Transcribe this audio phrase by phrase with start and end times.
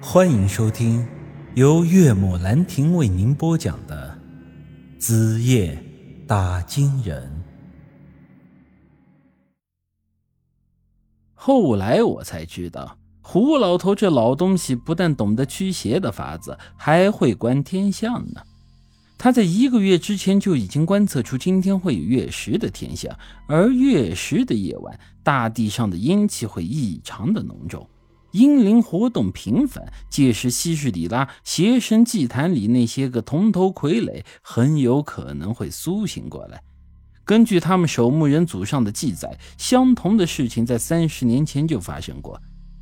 [0.00, 1.06] 欢迎收听
[1.54, 4.16] 由岳母兰亭为您播讲的
[5.00, 5.82] 《子夜
[6.26, 7.22] 打金人》。
[11.34, 18.42] 后来我才知道，胡老头这老东西不但懂得驱邪的法子，还会观天象呢。
[19.16, 23.18] 他在一个月之前就已经观测出今天会有月食的天象，
[23.48, 27.88] 而月食的夜晚，大地上的阴气会异常的浓重。
[28.36, 36.62] 阴灵活动频繁，届时西施底拉邪神祭坛里那些个铜头傀儡很有可能会苏醒过来。
[37.24, 42.38] 根据他们守墓人祖上的记载，相同的事情在三十年前就发生过。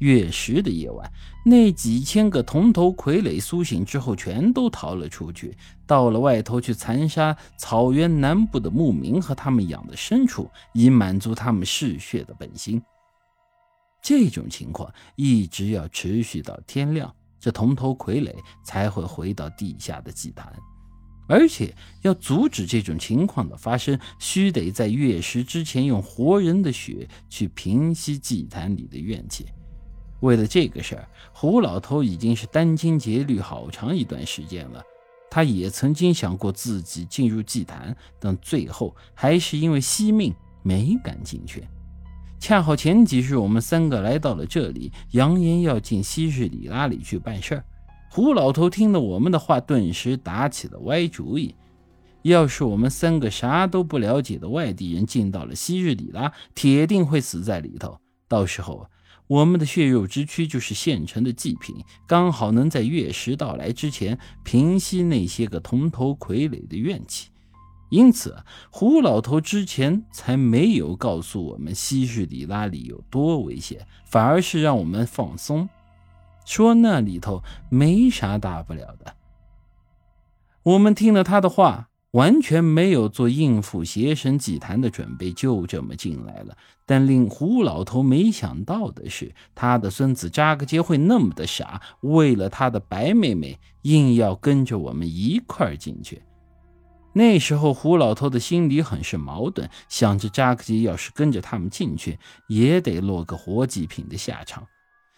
[0.00, 1.10] 月食的夜晚，
[1.46, 12.82] 那几千个铜头傀儡苏醒之后，全都逃了出去，到了外头去残杀草原南部的牧民和他们养的牲畜，以满足他们嗜血的本心。
[14.00, 18.34] 这种情况一直要持续到天亮，这铜头傀儡
[18.64, 20.52] 才会回到地下的祭坛。
[21.28, 29.44] 而且要阻止这种情况的发生，须得在月食之前用活人的血去平息祭坛里的怨气。
[30.20, 34.82] 为了这个事儿，胡老头已经是殚精竭虑好长一段时间了。
[35.30, 41.62] 他也曾经想过自己进入祭坛，但最后还是因为惜命没敢进去。
[42.40, 47.64] 恰好前几日我们三个来到了这里，扬言要进昔日里拉里去办事儿。
[48.10, 51.54] 胡老头听了我们的话，顿时打起了歪主意。
[52.22, 57.98] 要是我们三个啥都不了解的外地人进到了昔日里拉，铁定会死在里头。
[58.28, 58.88] 到时候
[59.26, 67.30] 我们的血肉之躯就是现成的祭品，刚好能在月食到来之前平息那些个铜头傀儡的怨气。
[67.90, 68.36] 因此，
[68.70, 75.68] 胡老头之前才没有告诉我们西日里拉里有多危险，反而是让我们放松，
[76.44, 79.14] 说那里头没啥大不了的。
[80.62, 86.56] 我们听了他的话，完全没有做应付邪神祭坛的准备，就这么进来了。
[86.84, 96.22] 但令胡老头没想到的是，他的孙子扎个杰会那么的傻，为了他的白妹妹，硬要跟着我们一块进去。
[97.12, 104.66] 那时候，胡老头的心里很是矛盾，想着扎克杰要是跟着他们进去，也得落个活祭品的下场。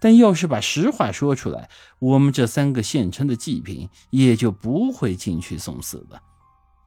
[0.00, 6.20] 但要是把实话说出来，我们这三个现成的祭品也就不会进去送死了。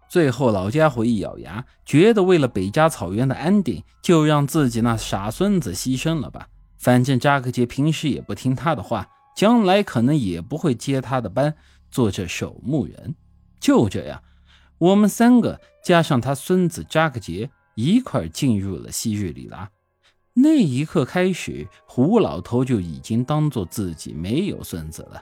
[0.10, 6.48] 最后，老家伙一咬牙，觉得为了北家草原的安定，就让自己那傻孙子牺牲了吧。
[6.78, 11.56] 反正扎克杰平时也不听他的话，将来可能也不会接他的班
[11.92, 13.16] 做这守墓人。
[13.60, 14.22] 就这样。
[14.78, 19.70] 我们三个加上他孙子扎克杰一块进入了西日里拉。
[20.34, 25.22] 那一刻开始，胡老头就已经当做自己没有孙子了。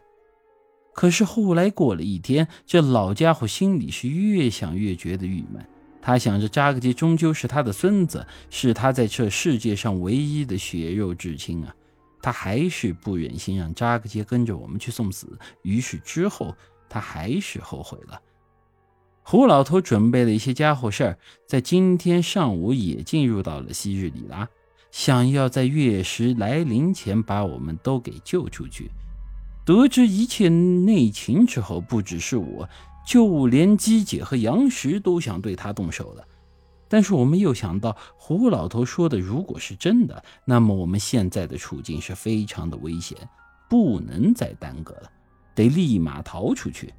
[0.92, 5.64] 可是后来过了一天，这老家伙心里是越想越觉得郁闷。
[6.02, 11.74] 他想着扎克杰终究是他的孙子，是他在这世界上唯一的血肉至亲啊！
[12.22, 15.38] 他还是不忍心让扎克杰跟着我们去送死。
[15.62, 16.56] 于是之后，
[16.90, 18.20] 他还是后悔了。
[19.26, 21.18] 胡老头准备了一些家伙事儿，
[21.48, 24.48] 在今天上午也进入到了昔日里拉，
[24.92, 28.92] 想要在月食来临前把我们都给救出去。
[29.66, 32.68] 得知一切内情之后，不只是我，
[33.08, 36.28] 就连姬姐和杨石都想对他动手了。
[36.90, 43.18] 但是我们又想到胡老头说的，如果是真的，那么我们现在的处境是非常的危险，
[43.70, 45.10] 不能再耽搁了，
[45.56, 46.94] 得立马逃出去。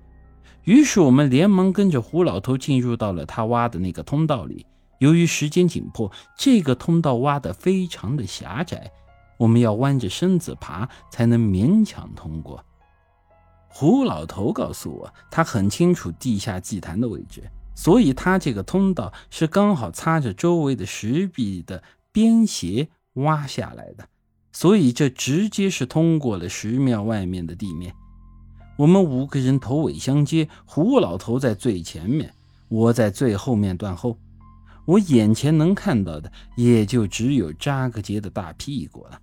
[0.64, 4.66] 于是我们连忙跟着胡老头进入到了他挖的那个通道里。
[4.98, 8.90] 由于时间紧迫，这个通道挖得非常的狭窄，
[9.36, 12.64] 我们要弯着身子爬才能勉强通过。
[13.68, 17.42] 胡老头告诉我，他很清楚地下祭坛的位置，
[17.74, 21.82] 所以他这个通道是刚好擦着周围的石壁的
[22.12, 24.08] 边斜挖下来的，
[24.52, 27.92] 所以这直接是通过了石庙外面的地面。
[28.76, 32.34] 我们五个人头尾相接，胡老头在最前面，
[32.68, 34.18] 我在最后面断后。
[34.84, 39.18] 我眼前能看到的也就只有扎克杰的大屁股了。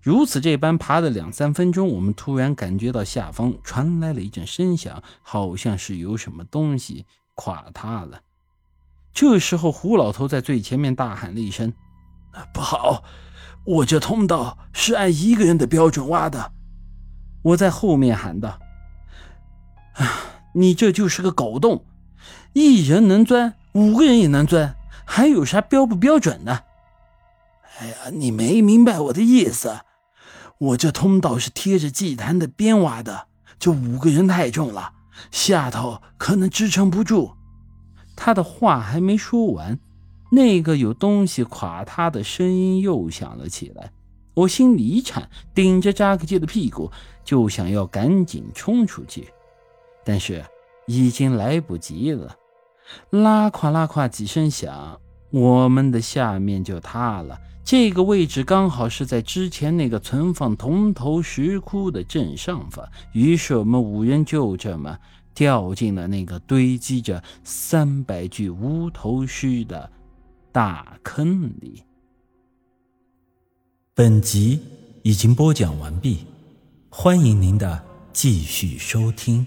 [0.00, 7.04] 如此这般爬了两三分钟，我们突然感觉到下方传来了一阵声响，好像是有什么东西
[7.34, 8.20] 垮塌了。
[9.12, 11.72] 这时候，胡老头在最前面大喊了一声
[12.54, 13.04] ：“不好！
[13.64, 16.52] 我这通道是按一个人的标准挖的。”
[17.42, 18.58] 我在后面喊道。
[20.58, 21.84] 你这就是个狗洞，
[22.52, 24.74] 一人能钻，五个人也能钻，
[25.04, 26.64] 还有啥标不标准的？
[27.78, 29.82] 哎呀，你没明白我的意思。
[30.58, 33.28] 我这通道是贴着祭坛的边挖的，
[33.60, 34.94] 这五个人太重了，
[35.30, 37.34] 下头可能支撑不住。
[38.16, 39.78] 他的话还没说完，
[40.32, 43.92] 那个有东西垮塌的声音又响了起来。
[44.34, 46.90] 我心里一颤，顶着扎克杰的屁股
[47.24, 49.28] 就想要赶紧冲出去，
[50.08, 50.42] 但是
[50.86, 52.34] 已经来不及了。
[53.10, 57.38] 拉垮拉垮几声响，我们的下面就塌了。
[57.62, 64.98] 这个位置刚好是在之前那个存放铜头石窟的正上方，于是我们五人就这么
[65.34, 69.92] 掉进了那个堆积着三百具无头尸的
[70.50, 71.82] 大坑里。
[73.92, 74.58] 本集
[75.02, 76.24] 已经播讲完毕，
[76.88, 77.84] 欢迎您的
[78.14, 79.46] 继续收听。